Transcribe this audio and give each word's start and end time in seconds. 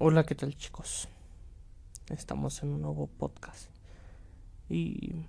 Hola, 0.00 0.24
¿qué 0.24 0.36
tal 0.36 0.56
chicos? 0.56 1.08
Estamos 2.08 2.62
en 2.62 2.68
un 2.68 2.82
nuevo 2.82 3.08
podcast. 3.08 3.68
¿Y 4.68 5.26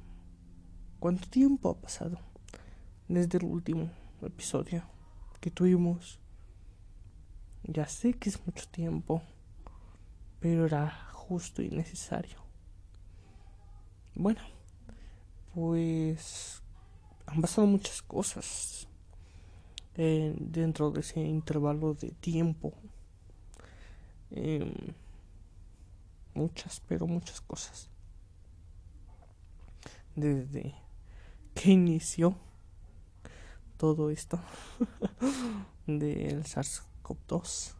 cuánto 1.00 1.27
tiempo 1.27 1.72
ha 1.72 1.82
pasado 1.82 2.19
desde 3.08 3.40
el 3.40 3.45
último 3.45 3.90
episodio 4.21 4.83
que 5.42 5.50
tuvimos? 5.50 6.19
Ya 7.63 7.87
sé 7.87 8.13
que 8.13 8.29
es 8.29 8.45
mucho 8.45 8.68
tiempo, 8.68 9.23
pero 10.39 10.68
era 10.68 11.09
justo 11.13 11.63
y 11.63 11.70
necesario. 11.71 12.38
Bueno, 14.13 14.41
pues 15.55 16.61
han 17.25 17.41
pasado 17.41 17.65
muchas 17.65 18.04
cosas 18.04 18.88
eh, 19.95 20.36
dentro 20.39 20.91
de 20.91 20.99
ese 20.99 21.21
intervalo 21.21 21.95
de 21.95 22.11
tiempo. 22.11 22.75
Em, 24.32 24.73
muchas, 26.34 26.80
pero 26.88 27.08
muchas 27.08 27.41
cosas. 27.41 27.90
Desde 30.16 30.76
que 31.55 31.72
inició 31.72 32.36
todo 33.77 34.09
esto 34.09 34.39
del 35.88 36.44
SARS-CoV-2 36.44 37.73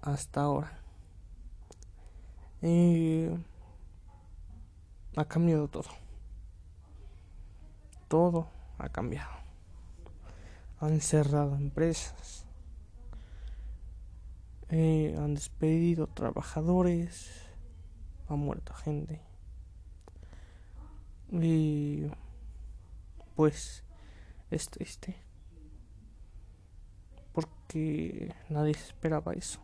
hasta 0.00 0.42
ahora. 0.42 0.78
Eh, 2.62 3.36
ha 5.16 5.24
cambiado 5.26 5.68
todo. 5.68 5.90
Todo 8.08 8.48
ha 8.78 8.88
cambiado. 8.88 9.32
Han 10.80 11.00
cerrado 11.00 11.56
empresas. 11.56 12.43
Eh, 14.70 15.14
han 15.18 15.34
despedido 15.34 16.06
trabajadores. 16.06 17.42
Ha 18.28 18.36
muerto 18.36 18.72
gente. 18.74 19.20
Y 21.30 22.06
pues 23.34 23.84
es 24.50 24.68
triste. 24.68 25.16
Porque 27.32 28.34
nadie 28.48 28.72
esperaba 28.72 29.32
eso. 29.32 29.60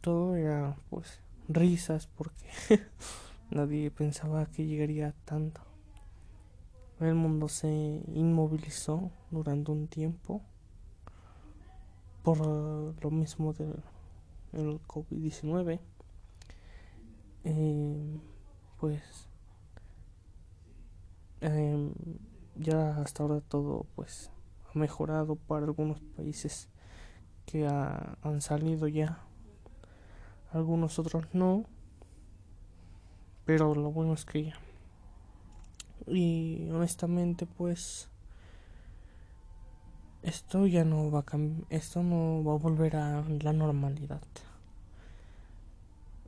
Todo 0.00 0.36
era 0.36 0.76
pues 0.90 1.20
risas 1.48 2.06
porque 2.06 2.46
nadie 3.50 3.90
pensaba 3.90 4.46
que 4.46 4.66
llegaría 4.66 5.12
tanto. 5.24 5.62
El 7.00 7.14
mundo 7.14 7.48
se 7.48 7.68
inmovilizó 7.68 9.10
durante 9.30 9.72
un 9.72 9.88
tiempo 9.88 10.42
por 12.22 12.38
lo 13.02 13.10
mismo 13.10 13.52
del 13.52 14.80
COVID-19. 14.86 15.80
Eh, 17.44 18.20
pues 18.78 19.28
eh, 21.40 21.92
ya 22.54 22.96
hasta 22.98 23.24
ahora 23.24 23.40
todo 23.40 23.86
pues 23.96 24.30
ha 24.72 24.78
mejorado 24.78 25.34
para 25.34 25.66
algunos 25.66 26.00
países 26.16 26.68
que 27.46 27.66
han 27.66 28.40
salido 28.40 28.86
ya 28.86 29.24
algunos 30.52 31.00
otros 31.00 31.24
no 31.32 31.64
pero 33.44 33.74
lo 33.74 33.90
bueno 33.90 34.12
es 34.14 34.24
que 34.24 34.44
ya 34.44 34.54
y 36.06 36.68
honestamente 36.70 37.46
pues 37.46 38.08
esto 40.22 40.66
ya 40.66 40.84
no 40.84 41.10
va 41.10 41.20
a 41.20 41.22
cambiar 41.24 41.66
esto 41.70 42.02
no 42.02 42.44
va 42.44 42.54
a 42.54 42.56
volver 42.56 42.96
a 42.96 43.24
la 43.42 43.52
normalidad. 43.52 44.22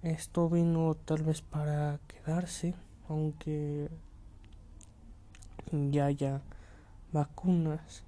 Esto 0.03 0.51
vino 0.51 0.95
tal 0.95 1.23
vez 1.23 1.41
para 1.41 1.99
quedarse 2.09 2.75
aunque 3.09 3.89
ya 5.73 6.07
haya 6.07 6.43
vacunas 7.13 8.03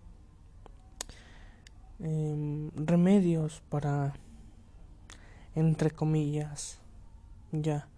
eh, 2.00 2.70
remedios 2.74 3.62
para 3.70 4.12
entre 5.54 5.90
comillas 5.90 6.78
ya 7.52 7.88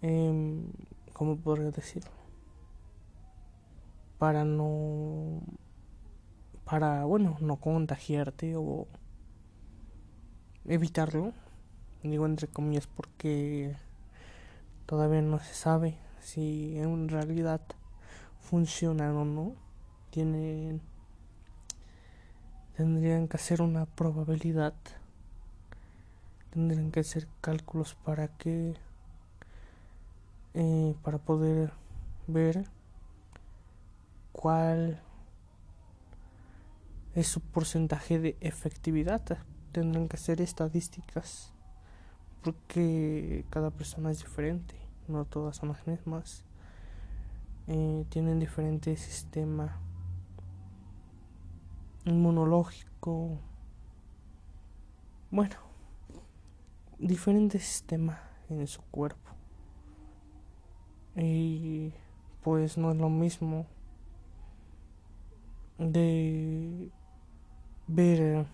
eh, 0.00 0.64
cómo 1.12 1.36
podría 1.36 1.70
decirlo 1.70 2.10
para 4.18 4.44
no 4.44 5.42
para 6.72 7.04
bueno 7.04 7.36
no 7.40 7.56
contagiarte 7.56 8.56
o 8.56 8.86
evitarlo 10.64 11.34
digo 12.02 12.24
entre 12.24 12.48
comillas 12.48 12.86
porque 12.86 13.76
todavía 14.86 15.20
no 15.20 15.38
se 15.38 15.52
sabe 15.52 15.98
si 16.20 16.78
en 16.78 17.10
realidad 17.10 17.60
funcionan 18.40 19.14
o 19.16 19.26
no. 19.26 19.52
Tienen 20.08 20.80
tendrían 22.74 23.28
que 23.28 23.36
hacer 23.36 23.60
una 23.60 23.84
probabilidad 23.84 24.72
tendrían 26.54 26.90
que 26.90 27.00
hacer 27.00 27.28
cálculos 27.42 27.96
para 27.96 28.28
que 28.28 28.76
eh, 30.54 30.94
para 31.02 31.18
poder 31.18 31.74
ver 32.28 32.64
cuál 34.32 35.02
es 37.14 37.28
su 37.28 37.40
porcentaje 37.40 38.18
de 38.18 38.36
efectividad. 38.40 39.22
Tendrán 39.72 40.08
que 40.08 40.16
hacer 40.16 40.40
estadísticas 40.40 41.52
porque 42.42 43.44
cada 43.50 43.70
persona 43.70 44.10
es 44.10 44.18
diferente 44.18 44.74
no 45.08 45.24
todas 45.24 45.56
son 45.56 45.70
las 45.70 45.86
mismas. 45.86 46.44
Eh, 47.66 48.04
tienen 48.08 48.40
diferente 48.40 48.96
sistema 48.96 49.80
inmunológico. 52.04 53.38
Bueno 55.30 55.72
diferente 57.02 57.58
sistema 57.58 58.22
en 58.48 58.66
su 58.66 58.80
cuerpo. 58.82 59.30
Y 61.16 61.92
pues 62.42 62.78
no 62.78 62.92
es 62.92 62.96
lo 62.96 63.10
mismo 63.10 63.66
de 65.78 66.90
ver 67.86 68.46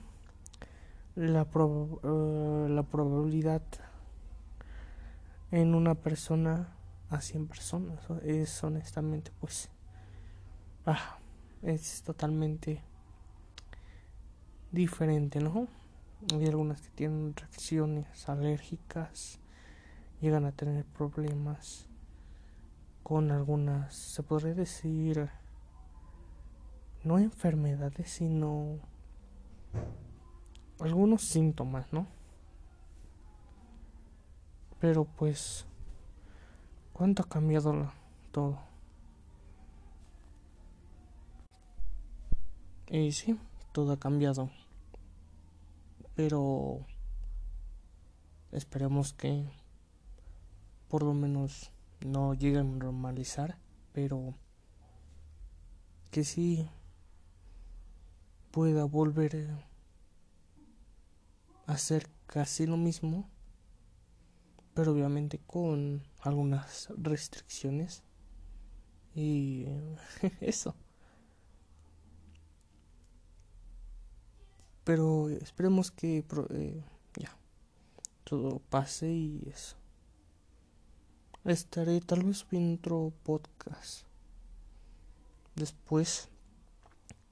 la, 1.14 1.42
uh, 1.42 2.68
la 2.68 2.82
probabilidad 2.84 3.62
en 5.50 5.74
una 5.74 5.94
persona 5.94 6.74
a 7.10 7.20
100 7.20 7.48
personas 7.48 8.00
es 8.22 8.62
honestamente 8.62 9.32
pues 9.40 9.70
ah, 10.86 11.18
es 11.62 12.02
totalmente 12.02 12.82
diferente 14.70 15.40
no 15.40 15.66
hay 16.32 16.46
algunas 16.46 16.82
que 16.82 16.90
tienen 16.90 17.34
reacciones 17.34 18.28
alérgicas 18.28 19.38
llegan 20.20 20.44
a 20.44 20.52
tener 20.52 20.84
problemas 20.84 21.86
con 23.02 23.30
algunas 23.30 23.94
se 23.94 24.22
podría 24.22 24.54
decir 24.54 25.30
no 27.04 27.18
enfermedades 27.18 28.10
sino 28.10 28.80
algunos 30.80 31.22
síntomas 31.22 31.92
no 31.92 32.06
pero 34.80 35.04
pues 35.04 35.66
cuánto 36.92 37.22
ha 37.22 37.28
cambiado 37.28 37.92
todo 38.30 38.68
y 42.90 43.12
sí 43.12 43.38
todo 43.72 43.92
ha 43.92 43.98
cambiado. 43.98 44.50
Pero 46.14 46.80
esperemos 48.50 49.12
que 49.12 49.44
por 50.88 51.02
lo 51.02 51.14
menos 51.14 51.70
no 52.00 52.34
llegue 52.34 52.58
a 52.58 52.64
normalizar 52.64 53.58
pero 53.92 54.34
que 56.10 56.24
sí 56.24 56.68
pueda 58.50 58.84
volver 58.84 59.50
hacer 61.68 62.08
casi 62.26 62.66
lo 62.66 62.76
mismo 62.76 63.30
pero 64.78 64.92
obviamente 64.92 65.40
con 65.44 66.06
algunas 66.20 66.86
restricciones. 66.96 68.04
Y 69.12 69.66
eso. 70.40 70.76
Pero 74.84 75.30
esperemos 75.30 75.90
que 75.90 76.24
eh, 76.50 76.84
ya 77.16 77.36
todo 78.22 78.60
pase 78.70 79.10
y 79.10 79.48
eso. 79.52 79.76
Estaré 81.42 82.00
tal 82.00 82.22
vez 82.22 82.46
viendo 82.48 82.76
otro 82.76 83.12
podcast 83.24 84.04
después 85.56 86.28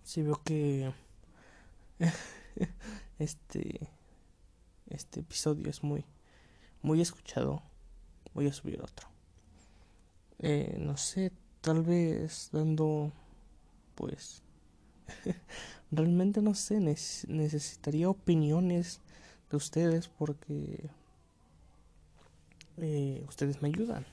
si 0.02 0.22
veo 0.22 0.42
que 0.42 0.92
este 3.20 3.88
este 4.88 5.20
episodio 5.20 5.68
es 5.68 5.82
muy, 5.82 6.04
muy 6.82 7.00
escuchado, 7.00 7.62
voy 8.34 8.46
a 8.48 8.52
subir 8.52 8.80
otro. 8.82 9.08
Eh, 10.38 10.76
no 10.78 10.96
sé, 10.96 11.32
tal 11.60 11.82
vez 11.82 12.50
dando, 12.52 13.12
pues, 13.94 14.42
realmente 15.90 16.42
no 16.42 16.54
sé, 16.54 16.80
necesitaría 16.80 18.08
opiniones 18.08 19.00
de 19.50 19.56
ustedes 19.56 20.08
porque 20.08 20.90
eh, 22.76 23.24
ustedes 23.28 23.62
me 23.62 23.68
ayudan. 23.68 24.06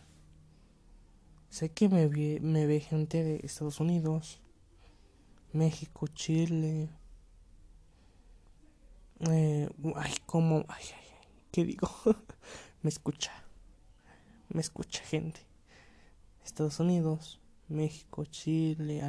Sé 1.49 1.69
que 1.69 1.89
me 1.89 2.07
ve, 2.07 2.39
me 2.41 2.65
ve 2.65 2.79
gente 2.79 3.23
de 3.23 3.41
Estados 3.43 3.79
Unidos, 3.79 4.39
México, 5.51 6.07
Chile. 6.07 6.89
Eh, 9.29 9.69
ay, 9.95 10.13
como, 10.25 10.65
ay, 10.67 10.83
ay, 10.83 11.07
ay, 11.21 11.27
¿qué 11.51 11.63
digo? 11.63 11.89
me 12.81 12.89
escucha, 12.89 13.31
me 14.49 14.61
escucha 14.61 15.03
gente. 15.03 15.41
Estados 16.43 16.79
Unidos, 16.79 17.39
México, 17.69 18.25
Chile, 18.25 19.01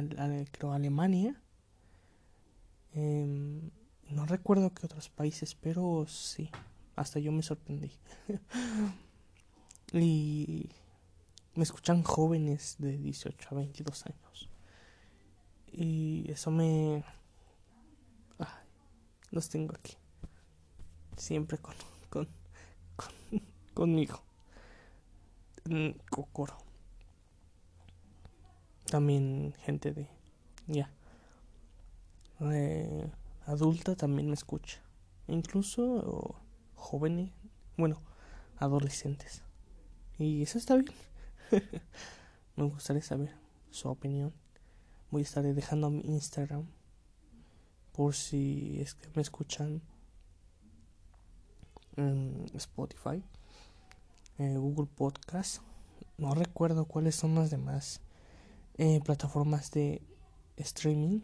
creo 0.51 0.71
Alemania. 0.71 1.41
Em, 2.93 3.69
no 4.09 4.25
recuerdo 4.25 4.73
qué 4.73 4.85
otros 4.85 5.09
países, 5.09 5.55
pero 5.55 6.05
sí, 6.07 6.49
hasta 6.95 7.19
yo 7.19 7.31
me 7.33 7.43
sorprendí. 7.43 7.91
y 9.93 10.69
me 11.55 11.63
escuchan 11.63 12.03
jóvenes 12.03 12.75
de 12.79 12.97
18 12.97 13.49
a 13.51 13.55
22 13.55 14.05
años. 14.05 14.49
Y 15.71 16.31
eso 16.31 16.51
me... 16.51 17.03
los 19.31 19.49
tengo 19.49 19.73
aquí. 19.75 19.97
Siempre 21.17 21.57
con, 21.57 21.75
con, 22.09 22.27
con 22.95 23.41
conmigo. 23.73 24.21
Cocoro. 26.09 26.57
También 28.85 29.53
gente 29.63 29.93
de... 29.93 30.07
Ya. 30.67 30.91
Adulta 33.45 33.95
también 33.95 34.27
me 34.27 34.35
escucha. 34.35 34.79
Incluso 35.27 36.35
jóvenes. 36.75 37.31
Bueno, 37.77 38.01
adolescentes. 38.57 39.41
Y 40.19 40.43
eso 40.43 40.57
está 40.57 40.75
bien. 40.75 40.93
me 42.55 42.63
gustaría 42.65 43.01
saber 43.01 43.35
su 43.71 43.89
opinión. 43.89 44.33
Voy 45.11 45.21
a 45.21 45.23
estar 45.23 45.43
dejando 45.43 45.89
mi 45.89 46.01
Instagram 46.01 46.65
por 47.91 48.13
si 48.13 48.79
es 48.81 48.93
que 48.93 49.07
me 49.15 49.21
escuchan 49.21 49.81
Spotify, 52.53 53.23
en 54.37 54.59
Google 54.59 54.87
Podcast. 54.87 55.61
No 56.17 56.33
recuerdo 56.33 56.85
cuáles 56.85 57.15
son 57.15 57.35
las 57.35 57.49
demás 57.49 58.01
eh, 58.77 58.99
plataformas 59.03 59.71
de 59.71 60.01
streaming. 60.57 61.21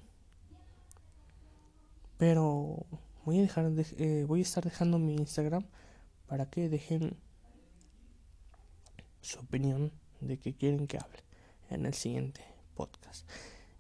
Pero 2.18 2.86
voy 3.26 3.40
a 3.40 3.42
dejar 3.42 3.72
eh, 3.98 4.26
voy 4.28 4.40
a 4.40 4.44
estar 4.44 4.64
dejando 4.64 5.00
mi 5.00 5.16
Instagram 5.16 5.66
para 6.28 6.50
que 6.50 6.70
dejen 6.70 7.18
su 9.22 9.40
opinión 9.40 9.92
de 10.20 10.38
que 10.38 10.54
quieren 10.54 10.88
que 10.88 10.98
hable 10.98 11.20
en 11.70 11.86
el 11.86 11.94
siguiente 11.94 12.42
podcast. 12.76 13.28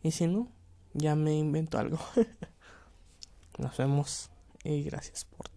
Y 0.04 0.12
si 0.12 0.28
no, 0.28 0.52
ya 0.94 1.16
me 1.16 1.36
invento 1.38 1.78
algo. 1.78 2.00
Nos 3.58 3.78
vemos 3.78 4.32
y 4.64 4.84
gracias 4.84 5.26
por 5.26 5.50